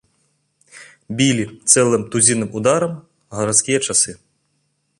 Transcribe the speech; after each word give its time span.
Білі 1.19 1.43
цэлым 1.71 2.07
тузінам 2.15 2.49
удараў 2.61 2.91
гарадскія 3.41 3.79
часы. 3.87 4.11